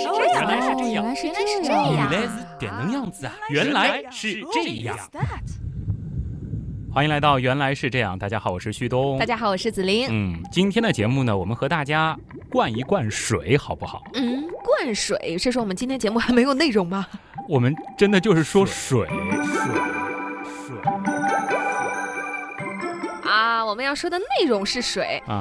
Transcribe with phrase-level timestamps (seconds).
[0.00, 1.30] 是这样，原来是这样原来是
[1.62, 2.28] 这样，原来是
[2.58, 3.34] 点能样子啊！
[3.50, 4.96] 原来是这样。
[6.92, 9.18] 欢迎来到原来是这样，大家好，我是旭东。
[9.18, 10.08] 大家好，我是子琳。
[10.10, 12.18] 嗯，今天的节目呢，我们和大家
[12.50, 14.02] 灌一灌水，好不好？
[14.14, 17.06] 嗯，灌水是说我们今天节目还没有内容吗？
[17.46, 19.18] 我们真的就是说水，水，
[20.66, 20.76] 水
[23.30, 25.40] 啊，我们要说的内容是水，啊！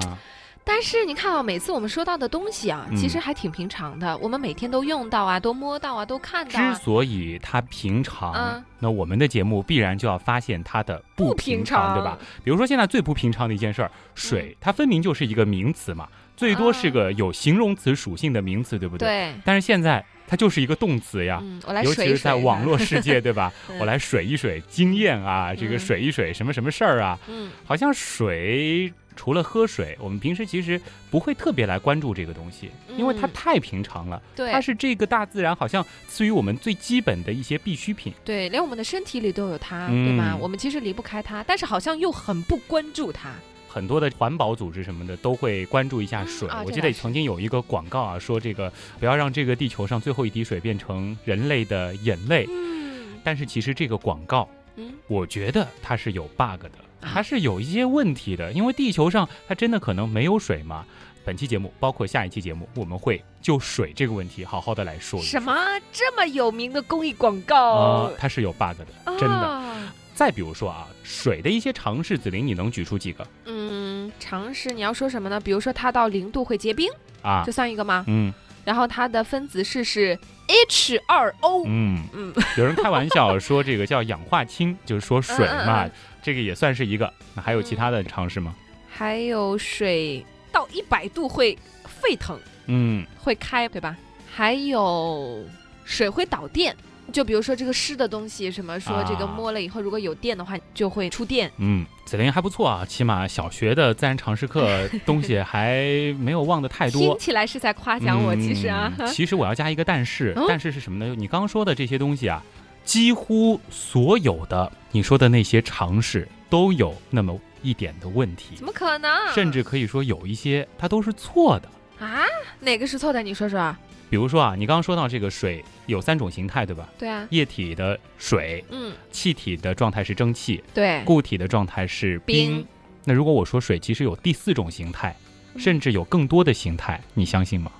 [0.72, 6.74] 但是你看啊，每次我们说到的东西啊，嗯其实还挺平常的，我们每天都用到啊，都摸到啊，都看到之啊。
[6.76, 12.16] 所以它平常，嗯那我们的节目必然就要发现它的不不平平常，对吧？
[12.44, 19.08] 比如说现在最不平常的一件事儿，水，它分明就是一个名词嘛，最多是个有形容词属性的名词，对不对？
[19.08, 21.40] 对，但是现在它就是一个动词呀。
[21.42, 23.52] 嗯，我来尤其是在网络世界， 对吧？
[23.70, 30.80] 嗯我来水一水经验啊，这个嗯水一水什么什么事儿啊，嗯，好像水除了喝水，我们平时其实
[31.12, 34.22] 不会特别来关注这个东西，因为它嗯太平常了。
[34.34, 38.14] 对，它是这个大自然好像赐予我们最基本的一些必需品。
[38.24, 40.38] 对，连我们的身体里都有它，嗯对吧？
[40.40, 43.34] 我们其实离不开它，但是好像又很不关注它。
[43.68, 46.48] 很多的环保组织什么的都会关注一下水。
[46.48, 52.46] 嗯啊我记得曾经有一个广告啊，说这个不要让这个地球上最后一滴水变成人类的眼泪。
[52.48, 54.48] 嗯但是其实这个广告，
[54.78, 60.86] 嗯，我觉得它是有 bug 的，啊它是有一些问题的，因为地球上它真的可能没有水吗？
[61.26, 65.30] 本期节目包括下一期节目，我们会就水这个问题好好的来说一说。
[65.30, 65.56] 什么
[65.92, 67.74] 这么有名的公益广告？
[67.74, 68.88] 啊、它是有 bug 的，
[69.18, 69.36] 真的。
[69.36, 75.40] 啊再比如说啊，水的一些常识，子琳你能举出几个嗯，常识你要说什么呢？
[75.40, 76.92] 比如说它到零度会结冰，
[77.22, 77.54] 啊这？
[77.54, 78.04] 算一个吗？
[78.08, 78.34] 嗯
[78.70, 80.16] 然后它的分子式是
[80.48, 81.64] H2O。
[81.66, 87.12] 嗯嗯，有人开玩笑说这个叫氧化氢， 就是说水嘛，嗯嗯这个也算是一个。
[87.34, 88.54] 那还有其他的常识吗？
[88.88, 91.58] 还有水到一百度会
[92.00, 93.98] 沸腾，嗯会开，对吧？
[94.32, 95.44] 还有
[95.84, 96.76] 水会导电。
[97.10, 101.52] 就比如说这个湿的东西，什么说这个啊摸了以后，如果有电的话，就会触电。
[101.58, 105.78] 嗯，子琳还不错啊，起码小学的自然常识课 东西还
[106.20, 107.18] 没有忘的太多听。
[107.20, 111.16] 起来是在夸奖我，其实啊， 嗯其实我要加一个但是，嗯但是是什么呢？
[111.18, 112.44] 你刚刚说的这些东西啊，
[112.84, 119.12] 几乎所有的你说的那些常识都有那么一点的问题怎，么可能？
[119.34, 121.70] 甚至可以说有一些它都是错的。
[122.06, 122.24] 啊，
[122.62, 123.22] 哪个是错的？
[123.22, 123.76] 你说说。
[124.10, 126.90] 比如说啊，你刚刚说到这个水有三种形态，对吧？
[126.98, 132.58] 对啊，液体的水，嗯，气体的状态是蒸汽，对，固体的状态是冰。
[132.58, 132.68] 冰
[133.06, 135.16] 那如果我说水其实有第四种形态，
[135.54, 137.72] 嗯甚至有更多的形态，你相信吗？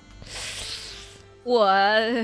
[1.42, 1.66] 我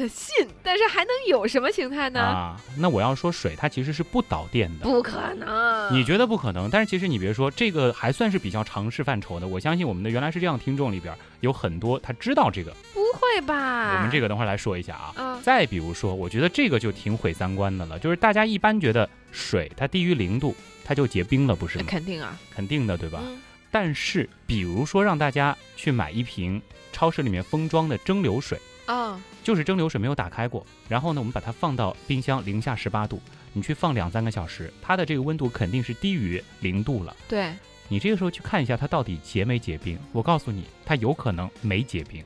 [0.08, 2.20] 信，但是还能有什么形态呢？
[2.20, 4.84] 啊，那我要说水它其实是不导电的。
[4.84, 5.92] 不可能。
[5.92, 9.48] 你觉得不可能，但是其实你别说，这个还算是比较常识范畴的。
[9.48, 13.96] 我相信我们的原来是这样听众里边有很多他知道这个，不会吧？
[13.96, 15.12] 我们这个等会儿来说一下啊。
[15.16, 20.54] 嗯再比如说，我觉得这个就挺毁三观的了，就是大家一般觉得水它低于零度
[20.84, 21.84] 它就结冰了，不是吗？
[21.88, 23.20] 肯定啊，肯定的，对吧？
[23.22, 23.38] 嗯
[23.68, 26.62] 但是比如说让大家去买一瓶
[26.92, 33.20] 超市里面封装的蒸馏水，啊，就是蒸馏水没有打开过，然后呢，我们把它放到冰箱零下十八度，
[33.52, 37.14] 你去放两三个小时，它的这个温度肯定是低于零度了。
[37.28, 37.52] 对，
[37.88, 42.24] 你这个时候去看一下它到底结没结冰，我告诉你，它有可能没结冰。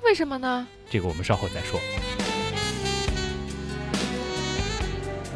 [0.00, 0.66] 嗯，为什么呢？
[0.88, 1.80] 这个我们稍后再说。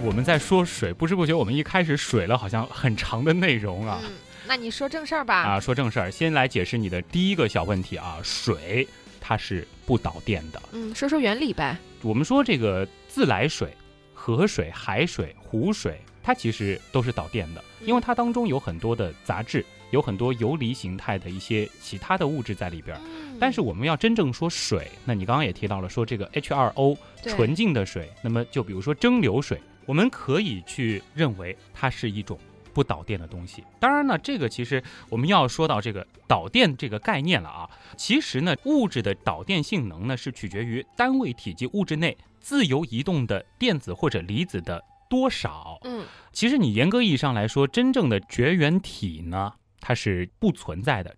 [0.02, 4.00] 我们在说水，不知不觉我们一开始水了，好像很长的内容啊。
[4.04, 4.12] 嗯，
[4.46, 5.34] 那你说正事儿吧。
[5.42, 8.86] 啊，说正事儿，先来解释你的第一个小问题啊，水
[9.20, 10.62] 它是不导电的。
[10.72, 11.76] 嗯，说说原理呗。
[12.02, 13.74] 我们说这个自来水、
[14.12, 19.64] 河水、海水、湖水，它其实都是导电的，因为它当中有很多的杂质，
[19.94, 23.00] 有很多游离形态的一些其他的物质在里边
[23.40, 32.38] 但是我们要真正说水，那你刚刚也提到了，说这个 H2O 纯净的水，那么就比如说蒸馏水，我们可以去认为它是一种
[32.72, 33.64] 不导电的东西。
[33.78, 37.70] 当然呢，这个其实我们要说到这个导电这个概念了啊。
[37.96, 45.78] 其实呢，物质的导电性能呢是取决于单位体积物质内自由移动的电子或者离子的多少。
[45.84, 49.52] 嗯其实你严格意义上来说，真正的绝缘体呢，
[49.84, 51.14] 它是不存在的。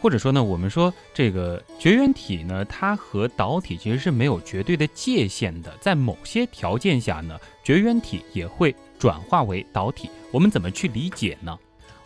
[0.00, 5.76] 或者说呢，我们说这个绝缘体呢，它和导体其实是没有绝对的界限的。
[5.80, 10.08] 在某些条件下呢，绝缘体也会转化为导体。
[10.30, 11.58] 我们怎么去理解呢？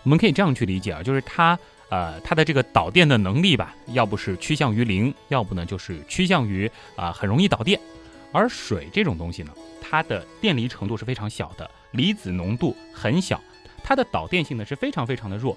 [0.05, 1.59] 我们可以这样去理解啊，就是它
[1.91, 7.79] 呃它的这个导电的能力吧，要不是趋向于零，要不呢就是趋向于啊、很容易导电。
[8.33, 9.53] 而水这种东西呢，
[9.83, 13.39] 它的电离程度是非常小的，离子浓度很小，
[13.85, 15.55] 它的导电性呢是非常非常的弱。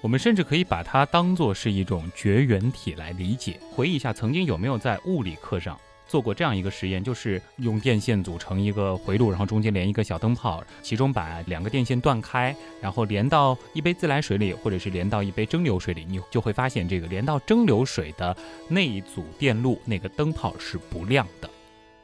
[0.00, 3.58] 我们甚至可以把它当做是一种绝缘体来理解。
[3.72, 18.36] 回忆一下，曾经有没有在物理课上做过这样一个实验，就是用电线组成一个回路，然后中间连一个小灯泡，其中把两个电线断开，然后连到一杯自来水里，或者是连到一杯蒸馏水里，你就会发现这个连到蒸馏水的
[18.68, 21.50] 那一组电路，那个灯泡是不亮的。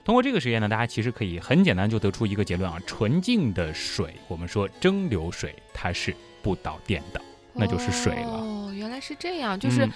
[0.04, 6.12] 通过这个实验呢，大家其实可以很简单就得出一个结论啊：纯净的水，我们说蒸馏水，它是
[6.42, 7.22] 不导电的，
[7.54, 8.28] 那就是水了。
[8.28, 9.88] 哦，原来是这样，就是。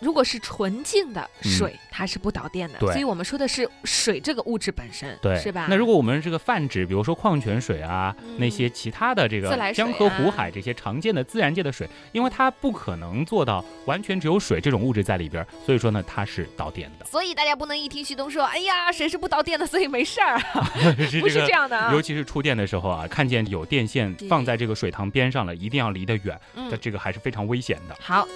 [0.00, 5.66] 嗯如果是纯净的水，它是不导电的，对所以我们说的是水这个物质本身，对，是吧？
[5.70, 17.06] 那如果我们这个泛指，比如说矿泉水啊，嗯那些其他的这个江河湖啊海这些常见的自然界的水，因为它不可能做到完全只有水这种物质在里边，所以说呢，它是导电的。
[17.06, 20.38] 所以大家不能一听旭东说，哎呀，水是不导电的，所以没事儿，
[21.08, 22.02] 是不是这样的啊尤。
[22.02, 27.96] 其是触电的时候啊，看见有电线放在这个水塘边上了，一定要离得远，嗯这这个还是非常危险的。
[27.98, 28.28] 好。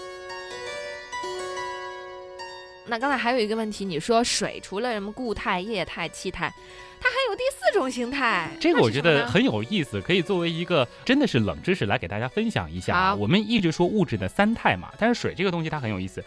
[2.87, 6.53] 那刚才还有一个问题，你说水除了什么固态、液态、气态，
[7.01, 8.51] 它还有第四种形态。
[8.59, 13.15] 这个我觉得很有意思，可以作为一个真的是冷知识来给大家分享一下啊。
[13.15, 16.25] 我们一直说物质的三态嘛，但是水这个东西它很有意思。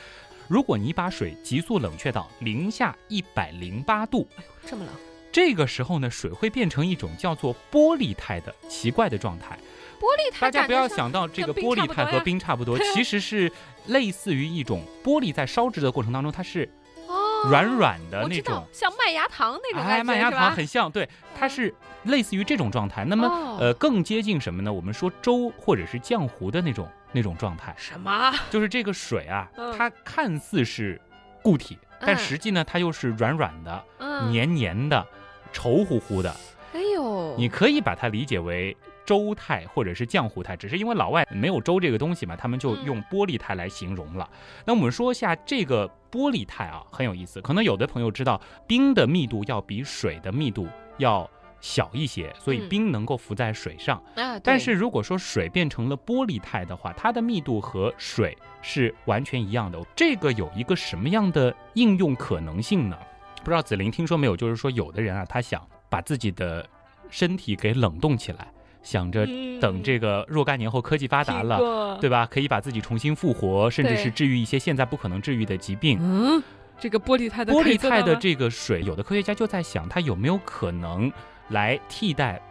[0.48, 4.94] 如果你把水急速冷却到零下一百零八度，哎呦这么冷。
[5.32, 9.58] 这个时候呢，水会变成一种叫做玻璃态的奇怪的状态。
[10.00, 13.52] 玻璃态大家不要想到这个玻璃态和冰差不多， 其实是
[13.88, 16.70] 类似于一种玻璃在烧制的过程当中，它是
[17.08, 21.08] 哦，软软的那种像麦芽糖那种感觉，哎，麦芽糖很像，对，
[21.38, 23.04] 它嗯是类似于这种状态。
[23.06, 24.72] 那么哦呃，更接近什么呢？
[24.72, 28.34] 我们说粥或者是浆糊的那种那种状态，什么？
[28.50, 31.00] 就是这个水啊嗯，它看似是
[31.42, 35.06] 固体，但嗯实际呢，它又是软软的、嗯，黏黏的、
[35.54, 36.34] 稠乎乎的。
[36.74, 44.30] 哎呦，你可以把它理解为粥态或者是浆糊态，只是因为老外没有粥这个东西嘛，他们就嗯用玻璃态来形容了。
[44.66, 47.42] 那我们说一下这个玻璃态啊，很有意思。
[47.42, 50.68] 可能有的朋友知道，冰的密度要比水的密度
[50.98, 51.30] 要
[51.60, 54.02] 小一些，所以嗯冰能够浮在水上。
[54.16, 59.80] 啊，但是如果说水变成了玻璃态的话，它的密度和水是完全一样的。
[59.96, 62.98] 这个有一个什么样的应用可能性呢？
[63.44, 64.38] 不知道子琳听说没有？
[64.38, 66.66] 就是说有的人啊，他想把自己的
[67.10, 68.48] 身体给冷冻起来，
[68.84, 69.26] 想着
[69.60, 72.28] 等这个若干年后科技发达了，对吧？
[72.30, 75.98] 可以把自己重新复活，甚至是治愈一些现在不可能治愈的疾病。
[76.02, 76.44] 嗯，
[76.78, 81.12] 这个玻璃态的玻璃态的这个水，有的科学家就在想，它有没有可能
[81.50, 82.42] 来替代？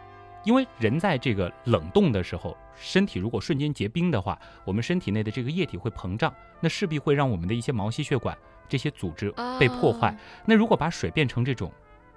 [0.43, 8.37] 因为人在这个冷冻的时候，身体如果瞬间结冰的话，我们身体内的这个液体会膨胀，那势必会让我们的一些毛细血管
[8.67, 10.09] 这些组织被破坏。
[10.09, 10.15] 啊
[10.45, 11.71] 那如果把水变成这种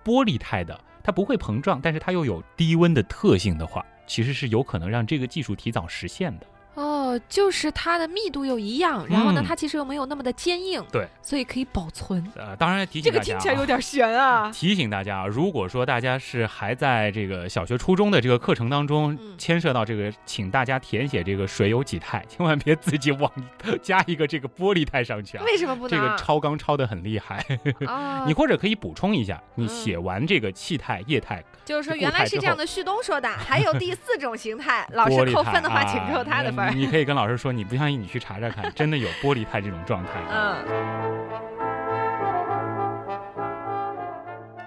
[0.04, 6.46] 玻璃态的，它不会膨胀，但是它又有低温的特性的话，其实是有可能让这个技术提早实现的。
[6.76, 12.25] 哦，就是它的密度又一样，然后呢，嗯它其实又没有那么的坚硬，对，所以可以保存。
[12.37, 14.50] 呃，当然提这个醒大家、啊，听起来有点悬啊。
[14.55, 23.32] 提醒大家啊，如果说大家是还在这个小学、初中的这个课程当中嗯牵涉到这个，请大家填写这个水有几态，千万别自己往
[23.82, 25.44] 加一个这个玻璃态上去啊。
[25.44, 25.90] 为什么不能？
[25.90, 27.43] 这个超纲超的很厉害，
[27.87, 36.74] 啊， 你或者可以补充一下，你嗯写完这个气态、液态、就是说原来是这样的旭东说的，还有第四种形态，老师玻璃扣分的话，请啊扣他的分儿。
[36.74, 40.20] 你可以跟老师说，你不相信，你去查查看，真的有玻璃态这种状态。
[40.30, 40.64] 嗯，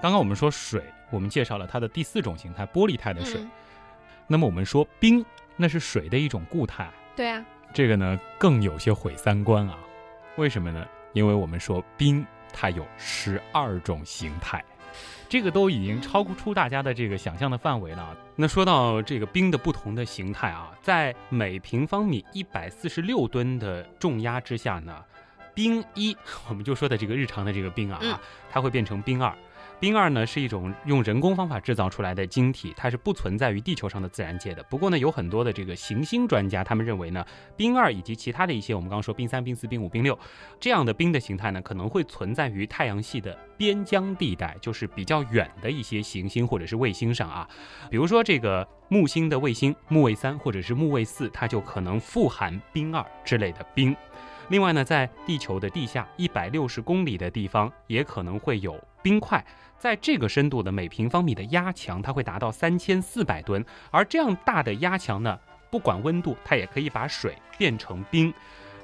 [0.01, 3.39] 刚刚我们说水，我们介绍了它的第四种形态——玻璃态的水。
[3.41, 3.51] 嗯
[4.31, 5.25] 那么我们说冰，
[5.55, 6.87] 那是水的一种固态。
[7.15, 9.75] 对啊，这个呢更有些毁三观啊。
[10.35, 10.85] 为什么呢？
[11.13, 14.63] 因为我们说冰它有十二种形态，
[15.27, 18.17] 这个都已经超出大家的这个想象的范围了啊。
[18.35, 25.03] 那说到这个冰的不同的形态啊，在每平方米一百四十六吨的重压之下呢，
[25.53, 26.15] 冰一
[26.49, 28.17] 我们就说的这个日常的这个冰啊，嗯
[28.49, 29.35] 它会变成冰二。
[29.79, 34.61] 冰二呢是一种用人工方法制造出来的晶体，它是不存在于地球上的自然界的。
[34.63, 40.17] 不过呢，有很多的这个行星专家，他们认为呢，冰二以及其他的一些我们刚刚说冰三、冰四、冰五、冰六
[40.59, 47.47] 这样的冰的形态呢，可能会存在于太阳系的边疆地带，就是比较远的一些行星或者是卫星上啊。
[47.89, 53.95] 比如说这个木星的卫星木卫三或者是木卫四，它就可能富含冰二之类的冰。
[54.49, 59.43] 另外呢，在地球的地下一百六十公里的地方，也可能会有冰块。
[59.77, 63.63] 在这个深度的每平方米的压强，它会达到三千四百吨。
[63.91, 65.39] 而这样大的压强呢，
[65.69, 68.33] 不管温度，它也可以把水变成冰。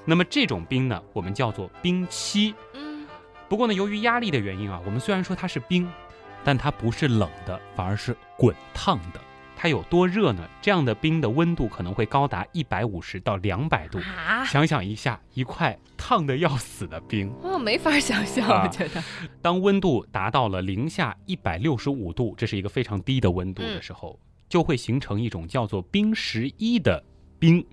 [0.05, 2.53] 那么这种冰呢，我们叫做冰期。
[2.73, 3.05] 嗯，
[3.49, 5.91] 不过呢，由于压力的原因啊，我们虽然说它是冰，
[6.43, 9.19] 但它不是冷的，反而是滚烫的。
[9.65, 10.47] 它它有多热呢？
[10.61, 13.97] 这样的冰的温度可能会高达一百五十到两百度。
[13.97, 19.03] 啊，想想一下，一块烫的要死的冰，哦，没法想象，啊我觉得。
[19.41, 27.03] 当温度达到了零下一百六十五度，这是一个非常低的温度的时候，就会形成一种叫做冰十一的
[27.39, 27.65] 冰。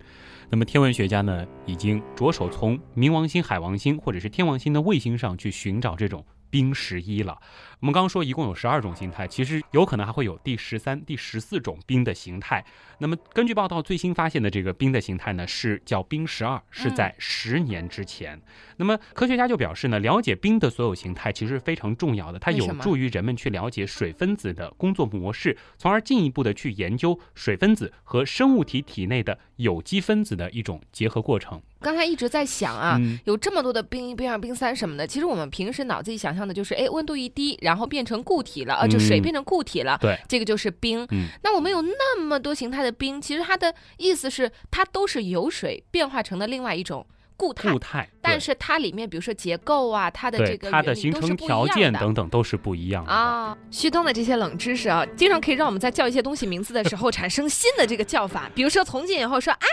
[0.49, 7.39] 那么天文学家呢，已经着手从冥王星、海王星或者是天王星的卫星上去寻找这种冰十一了。
[7.81, 12.65] 我们刚刚说一共有十二种形态，其实有可能还会有第十三、第十四种冰的形态。
[12.99, 18.41] 那么根据报道，最新发现的这个冰的形态呢，是叫冰十二，是在十年之前。
[18.77, 31.61] 那么科学家就表示呢，了解冰的所有形态其实是非常重要的，它有助于人们去了解水分子的工作模式，从而进一步的去研究水分子和生物体体内的有机分子的一种结合过程。
[31.83, 41.07] 刚才一直在想啊，嗯有这么多的冰一、冰二、冰三什么的，其实我们平时脑子里想象的就是，哎，温度一低，然后变成固体了，呃，就水嗯变成固体了，对，这个就是冰。
[41.11, 47.05] 嗯那我们有那么多形态的冰，其实它的意思是，它都是由水变化成的另外一种
[47.37, 53.11] 固态固，态，但是它里面，比如说结构啊，它的这个它的形成条件等等都是不一样的。
[53.11, 58.49] 啊，旭东的这些冷知识啊，经常可以让我们在叫一些东西名字的时候产生新的这个叫法。
[58.55, 59.67] 比如说从今以后说，哎，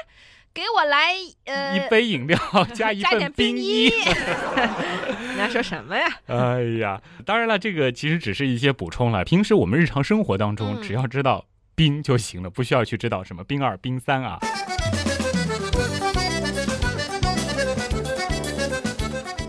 [0.59, 1.13] 给我来
[1.45, 2.37] 呃一杯饮料
[2.75, 3.89] 加一份冰衣。
[5.33, 6.05] 你要说什么呀？
[6.27, 9.23] 哎呀，当然了，这个其实只是一些补充了。
[9.23, 14.37] 平时我们日常生活当中，嗯只要知道冰就行了，不需要去知道什么冰二、冰三啊。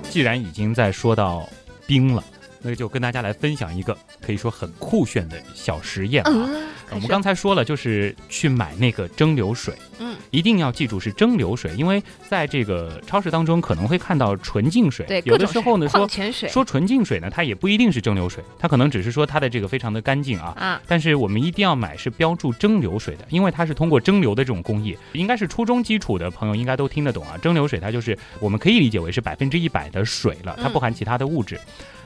[0.09, 1.49] 既然已经在说到
[1.89, 2.23] 冰了，
[2.63, 6.31] 那就跟大家来分享一个可以说很酷炫的小实验啊。
[6.33, 16.09] 嗯，我们刚才说了，就是去买那个蒸馏水，嗯，一定要记住是蒸馏水，因为在这个超市当中可能会看到纯净水，对，有的时候呢说
[16.49, 20.55] 说纯净水呢，它也不一定是蒸馏水，它可能只是说它的这个非常的干净啊。
[20.59, 27.39] 啊，但是我们一定要买是标注蒸馏水的，因为它是通过蒸馏的这种工艺，应该是初中基础的朋友应该都听得懂啊。
[27.39, 31.59] 蒸馏水它就是我们可以理解为是百分之一百的水了，它嗯不含其他的物质。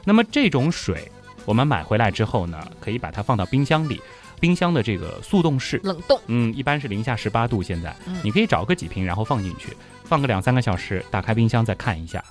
[0.05, 1.11] 那么这种水
[1.47, 4.01] 我们买回来之后呢，可以把它放到冰箱里，
[4.41, 7.63] 冰箱的这个速冻室，冷冻，嗯，一般是零下十八度。
[7.63, 12.23] 现在嗯你可以找个几瓶，然后放进去，放个两三个小时，打开冰箱再看一下。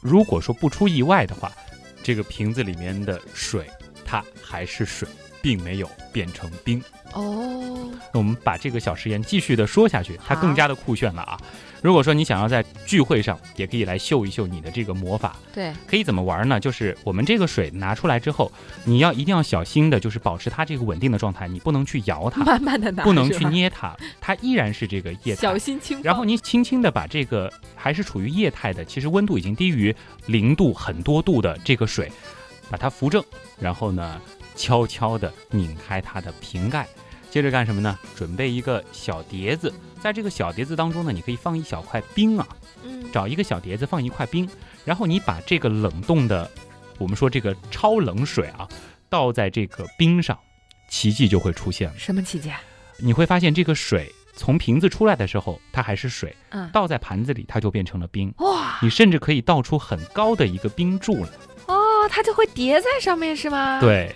[0.00, 1.50] 如果说不出意外的话，
[2.02, 3.70] 这个瓶子里面的水
[4.04, 5.08] 它还是水，
[5.40, 6.82] 并没有变成冰。
[7.12, 11.38] 哦，那我们把这个小实验继续的说下去，它更加的酷炫了啊！
[11.82, 15.36] 如果说你想要在聚会上，也可以来秀一秀你的这个魔法。
[15.52, 16.60] 对，可以怎么玩呢？
[16.60, 18.52] 就是我们这个水拿出来之后，
[18.84, 25.58] 你要一定要小心的，就是保持它这个稳定的状态，你不能去摇它， 慢慢的拿，不能去，捏它，它依然是这个液态小。
[25.58, 26.00] 心轻。
[26.02, 29.94] 然后你轻轻的把这个还是处于液态的，其实温度已经低于
[30.26, 32.10] 零度很多度的这个水，
[32.70, 33.22] 把它扶正，
[33.58, 34.20] 然后呢，
[34.56, 36.86] 悄悄的拧开它的瓶盖，
[37.30, 37.98] 接着干什么呢？
[38.16, 39.72] 准备一个小碟子，
[40.02, 42.46] 在这个小碟子当中呢，你可以放一小块冰啊，
[42.82, 44.48] 嗯，找一个小碟子放一块冰，
[44.84, 46.50] 然后你把这个冷冻的，
[46.98, 48.68] 我们说这个超冷水啊，
[49.08, 50.36] 倒在这个冰上，
[50.88, 51.94] 奇迹就会出现了。
[51.96, 52.60] 什么奇迹、啊？
[52.98, 56.34] 你会发现这个水从瓶子出来的时候，它还是水。
[56.50, 58.34] 嗯，倒在盘子里，它就变成了冰。
[58.38, 61.30] 哇，你甚至可以倒出很高的一个冰柱了。
[61.66, 64.14] 哦，它就会叠在上面是吗？，对，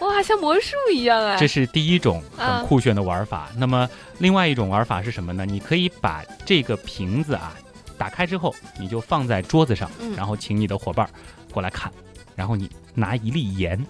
[0.00, 1.36] 哇，像魔术一样啊。
[1.36, 3.48] 这是第一种啊很酷炫的玩法。
[3.56, 3.88] 那么，
[4.18, 5.44] 另外一种玩法是什么呢？
[5.44, 7.54] 你可以把这个瓶子啊
[7.96, 11.10] 打开之后，你就放在桌子上，嗯然后请你的伙伴儿
[11.52, 11.92] 过来看，
[12.36, 13.84] 然后你拿一粒盐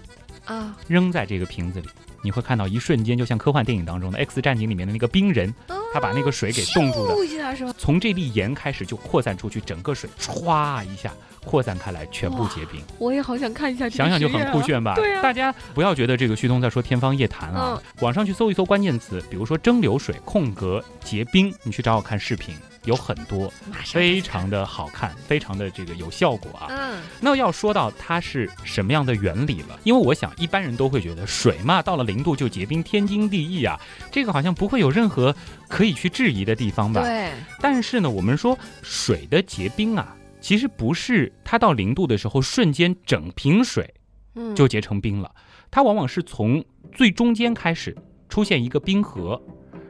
[0.44, 1.88] 啊，扔在这个瓶子里。
[2.22, 5.54] 你会看到一瞬间，就像科幻电影当中的《X 战警》里面的那个冰人，
[5.92, 7.72] 他把那个水给冻住的，咻一下是吧？
[7.78, 11.12] 从这粒盐开始就扩散出去，整个水歘一下
[11.44, 12.82] 扩散开来，全部结冰。
[12.98, 14.94] 我也好想看一下这个想想就很酷炫吧？
[14.94, 22.54] 对啊大家不要觉得这个旭东在说天方夜谭啊，网上去搜一搜关键词，比如说蒸馏水空格结冰，你去找我看视频，
[22.88, 23.52] 有很多
[23.84, 26.66] 非常的好看，非常的这个有效果啊。
[26.70, 33.78] 嗯，那要说到它是什么样的原理了，因为我想一般人都会觉得水嘛，到了零度就结冰，天经地义啊，
[34.10, 35.34] 这个好像不会有任何
[35.68, 37.02] 可以去质疑的地方吧？
[37.02, 37.30] 对，
[37.60, 43.92] 但是呢，我们说水的结冰啊，其实不是它到零度的时候瞬间整瓶水
[44.34, 45.30] 嗯，就结成冰了，
[45.70, 47.94] 它往往是从最中间开始
[48.30, 49.40] 出现一个冰核，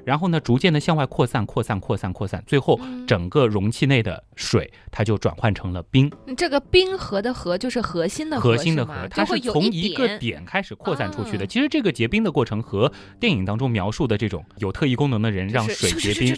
[0.09, 11.45] 然后呢，逐渐的向外扩散、扩散、扩散、扩散，最后嗯整个容器内的水它就转换成了冰，这个冰核的核就是核心的核心的核，它是从一一个点点开始扩散出去的。
[11.45, 16.35] 啊其实这个结冰的过程和电影当中描述的这种有特异功能的人让水结冰。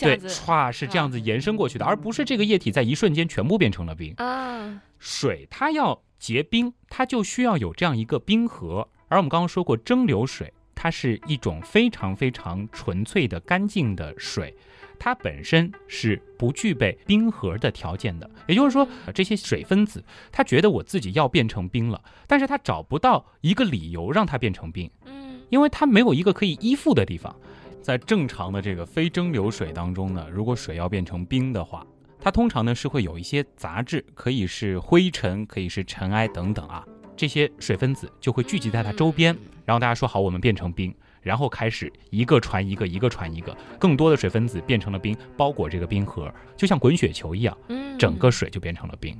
[0.00, 4.14] 对，子歘是这样子延伸过去的，而不是这个液体在一瞬间全部变成了冰。
[4.16, 8.88] 啊，水它要结冰，它就需要有这样一个冰核。
[9.08, 14.56] 而我们刚刚说过，蒸馏水它是一种非常非常纯粹的干净的水，
[14.98, 18.30] 它本身是不具备冰核的条件的。
[18.46, 27.36] 也就是说，这些水分子，它觉得我自己要变成冰了，但是它找不到一个理由让它变成冰，嗯，因为它没有一个可以依附的地方。
[27.82, 31.86] 在正常的这个非蒸馏水当中呢，如果水要变成冰的话，
[32.18, 36.82] 它通常呢是会有一些杂质，可以是灰尘，可以是尘埃等等啊，
[37.14, 39.36] 这些水分子就会聚集在它周边，
[39.70, 49.16] 然后大家说好我们变成冰，然后开始一个传一个，一个传一个，更多的水分子变成了冰，包裹这个冰核，就像滚雪球一样，嗯，整个水就变成了冰。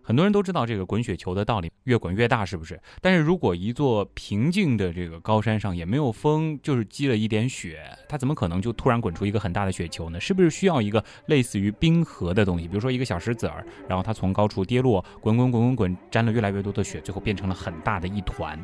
[0.00, 2.80] 很多人都知道这个滚雪球的道理，越滚越大，是不是？
[3.02, 10.20] 但是如果一座平静的这个高山上也没有风，就是积了一点雪，它怎么可能就突然滚出一个很大的雪球呢？
[10.20, 12.68] 是不是需要一个类似于冰河的东西？
[12.68, 18.56] 比如说一个小石子儿，然后它从高处跌落，滚滚滚滚滚，沾了越来越多的雪，最后变成了很大的一团。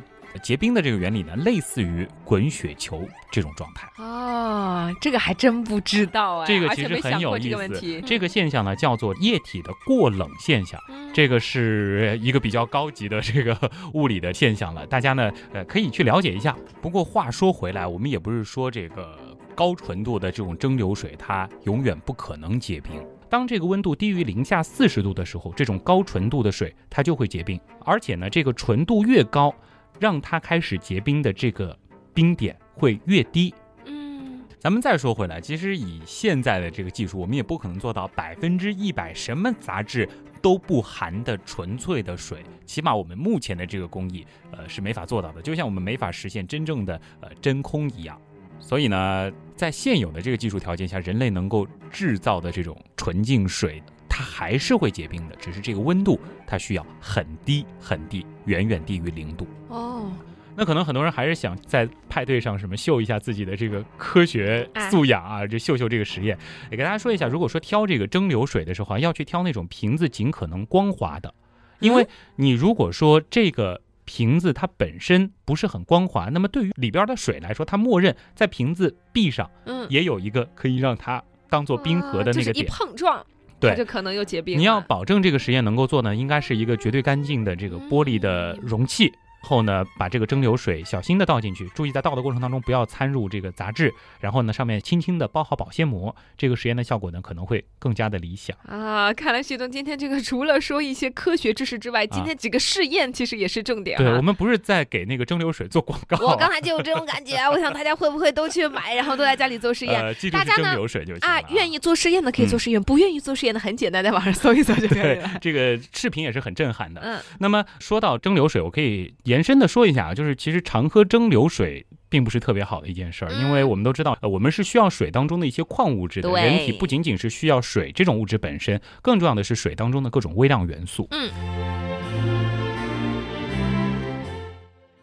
[0.42, 3.88] 结冰的这个原理呢，类似于滚雪球这种状态。
[3.98, 8.00] 哦，这个还真不知道哎，这个其实很有意思题。。
[8.04, 10.80] 这个现象呢，叫做液体的过冷现象。
[10.88, 13.56] 嗯这个是一个比较高级的这个
[13.92, 16.56] 物理的现象了，大家呢呃可以去了解一下。
[16.82, 19.16] 不过话说回来，我们也不是说这个
[19.54, 22.92] 高纯度的这种蒸馏水它永远不可能结冰。
[23.30, 29.54] 当这个温度低于零下四十度的时候，这种高纯度的水它就会结冰，而且呢这个纯度越高，
[29.98, 31.76] 让它开始结冰的这个
[32.12, 33.54] 冰点会越低。
[33.86, 40.08] 嗯，咱们再说回来，其实以现在的这个技术，我们也不可能做到百分之一百什么杂质
[40.42, 45.40] 都不含的纯粹的水，起码我们目前的这个工艺，呃是没法做到的。
[45.40, 48.20] 就像我们没法实现真正的呃真空一样。
[48.60, 53.82] 所以呢，在现有的这个技术条件下，人类能够制造的这种纯净水，
[54.16, 59.44] 它还是会结冰的，只是这个温度它需要很低很低，远远低于零度。
[59.66, 60.08] 哦，
[60.54, 66.38] 那可能很多人还是想在派对上什么秀一下自己的这个科学哎素养啊，就秀秀这个实验。
[66.70, 71.34] 也给大家说一下，如果说挑这个蒸馏水的时候啊，要去挑那种瓶子尽可能光滑的，
[71.80, 72.06] 因为
[72.36, 82.64] 你如果说这个瓶子它本身不是很光滑，那么对于里边的水来说，它默认在瓶子壁上嗯，也有一个可以让它当做冰河的那个点。
[82.68, 83.26] 碰撞，
[83.64, 84.58] 对它就可能又结冰。
[84.58, 89.12] 你要保证这个实验能够做呢，应该是一个绝对干净的这个玻璃的容器。
[89.44, 98.56] 后呢，把这个蒸馏水小心的倒进去，注意在倒的过程当中不要掺入这个杂质，然后呢，上面轻轻的包好保鲜膜，这个实验的效果呢可能会更加的理想。
[98.66, 104.20] 啊，看来旭东今天这个除了说一些科学知识之外，今天几个试验其实也是重点啊对我。
[104.20, 110.00] 们不是在给那个蒸馏水做广告，我刚才就有这种感觉，我想大家会不会都去买，然后都在家里做实验？
[110.02, 111.74] 呃，记住大家呢蒸馏水就行愿意。
[111.84, 115.30] 做实验的可以做嗯实验，不愿意做实验的很简单，在网上搜一搜就可以了。
[115.38, 117.00] 这个视频也是很震撼的。
[117.02, 131.08] 嗯，那么说到蒸馏水，我可以延伸的说一下啊，就是其实常喝蒸馏水并不是特别好的一件事儿，嗯因为我们都知道，呃，我们是需要水当中的一些矿物质的，人体不仅仅是需要水这种物质本身，更重要的是水当中的各种微量元素。
[131.10, 131.28] 嗯。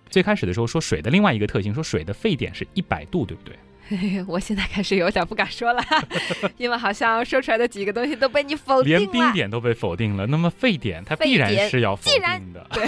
[0.09, 3.53] 最开始的时候说水的另外一个特性，说水的沸点是一百度，对不对？
[3.87, 5.83] 嘿 嘿我现在开始有点不敢说了，
[6.57, 9.11] 因为好像说出来的几个东西都被你否定了连。
[9.11, 12.83] 冰点都被否定了，那么沸点它必然是要否定的对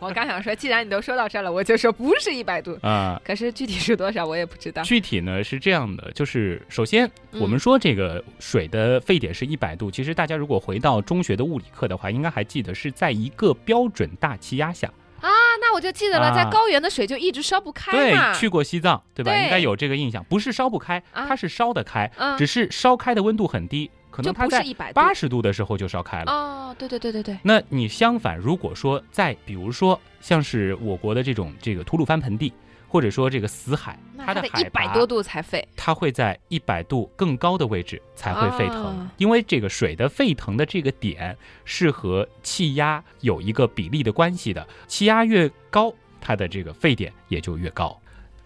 [0.00, 3.20] 我刚想说，既然你都说到这儿了，我就说不是一百度，啊。
[3.24, 4.82] 可是具体是多少我也不知道。
[4.82, 14.90] 具体呢是这样的，就是首先嗯我们说这个水的沸点是一百度，其实大家如果回到中学的物理课的话，应该还记得是在一个标准大气压下。
[15.20, 15.28] 啊，
[15.60, 19.32] 那我就记得了，啊在高原的水就一直烧不开对。，去过西藏对吧？
[19.32, 24.64] 对应该有这个印象，不是烧不开，啊它是烧得开，嗯，只是烧开的温度很低，可能它在。
[24.92, 26.30] 八十度的时候就烧开了。
[26.30, 32.52] 哦，对对对对对，那你相反，如果说在比如说像是我国的这种这个吐鲁番盆地，
[32.88, 35.66] 或者说这个死海，它的海拔一百多度才沸。
[35.76, 48.00] 它会在一百度更高的位置才会沸腾，啊因为这个水的沸腾的这个点是和气压有一个比例的关系的，气压越高，它的这个沸点也就越高。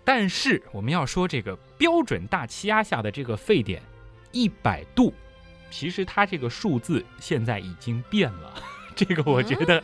[0.05, 3.81] 但是我们要说这个标准大气压下的这个沸点
[4.33, 5.13] 一百度，
[5.71, 8.55] 其实它这个数字现在已经变了。
[8.97, 9.83] 这个我觉得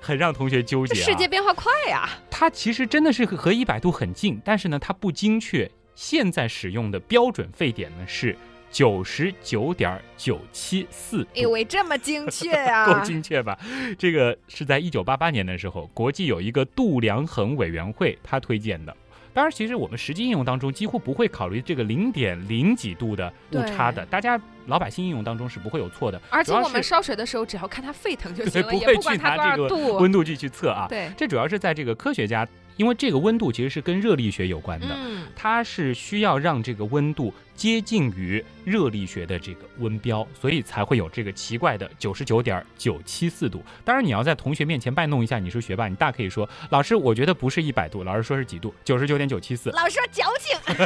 [0.00, 1.04] 很让同学纠结、啊。
[1.04, 2.08] 世界变化快呀！
[2.30, 5.70] 它其实真的是和一百度很近，但是呢，它不精确。
[5.94, 8.36] 现在使用的标准沸点呢是
[8.70, 13.58] 九十九点九七四度，以为这么精确呀、 够精确吧？
[13.98, 18.94] 这个是在一九八八年的时候，国际有一个度量衡委员会他推荐的。
[19.36, 26.18] 当然，其实我们实际应用当中几乎不会考虑这个零点零几度的误差的，大家老百姓应用当中是不会有错的。
[26.30, 29.98] 而且我们烧水的时候，只要看它沸腾就行了，对不会也不管去拿它这个。
[29.98, 30.86] 温度计去测啊。
[30.90, 43.64] 对，这主要是在这个科学家因为这个温度其实是跟热力学有关的，嗯，它是需要让这个温度接近于热力学的这个温标，所以才会有这个奇怪的九十九点九七四度。
[43.84, 49.70] 当然，你要在同学面前摆弄一下你是学霸，你大可以说老师，我觉得不是一百度，老师说是几度，九十九点九七四。
[49.70, 50.54] 老师说矫情。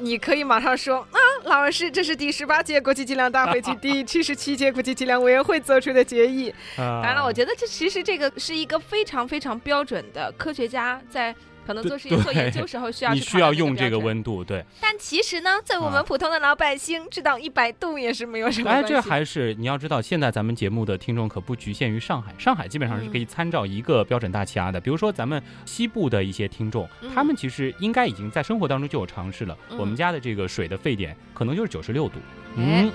[0.00, 6.54] 你可以马上说啊，老师，这是第十八届国际计量大会及第七十七届国际计量委员会做出的决议。
[6.76, 11.34] 当当然了，我觉得这其实这个是一个非常非常标准的科学家在
[11.68, 13.98] 可能做实验做研究时候需 要你需要用这个。
[13.98, 14.64] 温度，对。
[14.80, 24.80] 但其实呢，在我们啊普通的老百姓，知道一百度也是没有什么哎，这还是你要知道，现在咱们节目的听众可不局限于上海，上海基本上是可以参照一个标准大气压的。
[24.80, 29.58] 比如说咱们西部的一些听众，嗯他们其实应该已经在生活当中就有尝试了。
[29.70, 32.18] 嗯我们家的这个水的沸点可能就是九十六度。
[32.56, 32.92] 哎嗯。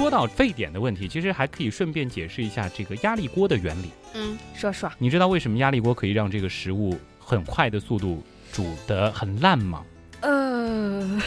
[0.00, 3.90] 说到沸点的问题，其实还可以顺便解释一下这个压力锅的原理。
[4.14, 4.90] 嗯，说说。
[4.96, 9.84] 你知道为什么压力锅可以让这个食物很快的速度煮得很烂吗？
[10.22, 11.20] 呃，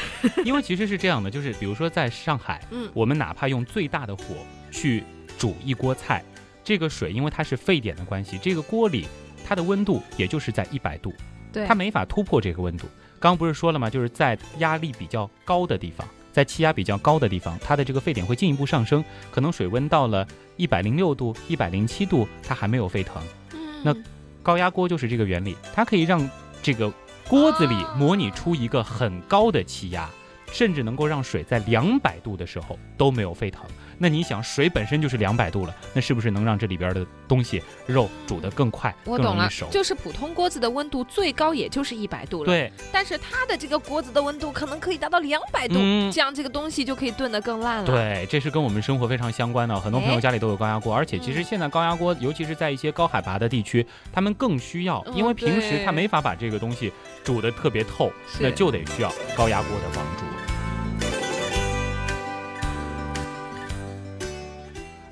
[0.44, 4.24] 因为其实是这样的，就是比如说在上海，嗯我们哪怕用最大的火
[4.72, 5.04] 去
[5.38, 6.24] 煮一锅菜，
[6.64, 9.06] 这个水因为它是沸点的关系，这个锅里
[9.46, 11.14] 它的温度也就是在一百度，
[11.52, 12.88] 对，它没法突破这个温度。
[13.20, 13.88] 刚刚不是说了吗？
[13.88, 23.24] 就是在压力比较高的地方，在气压比较高的地方，它的这个沸点会进一步上升，可能水温到了一百零六度、一百零七度，它还没有沸腾。
[23.54, 23.96] 嗯那
[24.42, 26.30] 高压锅就是这个原理，它可以让
[26.62, 26.92] 这个
[27.30, 30.10] 锅子里哦模拟出一个很高的气压，
[30.52, 33.64] 甚至能够让水在两百度的时候都没有沸腾。
[33.98, 39.50] 那你想，水本身就是两百度了，那是不是能让这里边的东西肉煮得更快、我懂了？
[39.72, 42.46] 就是普通锅子的温度最高也就是一百度了，。
[42.46, 49.80] 对，但是它的这个锅子的温度可能可以达到两百度，嗯这样这个东西就可以炖得更烂了。，对，这是跟我们生活非常相关的。
[49.80, 56.94] 很多朋友哎家里都有高压锅，而且其实嗯现在高压锅，尤其是在一些高海拔的地区，他们更需要，嗯因为平时他没法把这个东西
[57.24, 60.43] 煮得特别透，是那就得需要高压锅的帮助。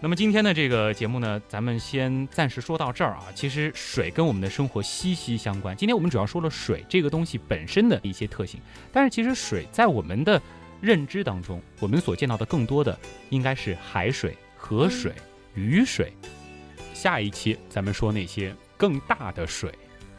[0.04, 3.26] 那么今天的这个节目呢，咱们先暂时说到这儿啊。
[3.36, 5.78] 其实水跟我们的生活息息相关。
[5.78, 8.60] 今天我们主要说了水这个东西本身的一些特性，
[8.92, 10.42] 但是其实水在我们的
[10.82, 12.98] 认知当中，我们所见到的更多的
[13.30, 15.14] 应该是海水、河水、
[15.54, 16.12] 雨水。
[16.96, 19.72] 下一期咱们说那些更大的水，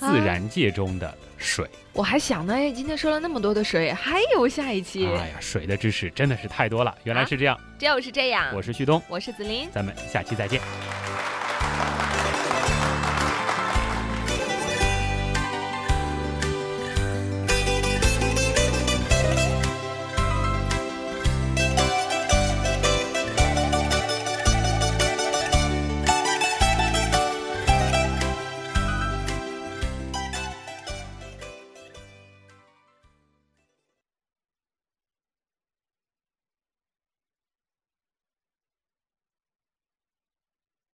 [0.03, 1.69] 自啊然界中的水。
[1.93, 5.07] 我还想呢，哎今天说了那么多的水，还有下一期。
[5.07, 7.59] 哎呀，水的知识真的是太多了，原来是这样。
[7.79, 8.47] 就是这样。
[8.55, 9.69] 我是旭东，我是子林。
[9.73, 10.61] 咱们下期再见。